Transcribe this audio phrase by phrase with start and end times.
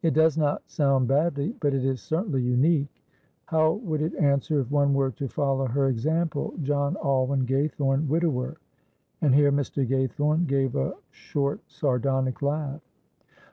[0.00, 3.02] "It does not sound badly, but it is certainly unique.
[3.46, 6.54] How would it answer if one were to follow her example.
[6.62, 8.58] John Alwyn Gaythorne, widower,"
[9.20, 9.84] and here Mr.
[9.84, 12.80] Gaythorne gave a short sardonic laugh.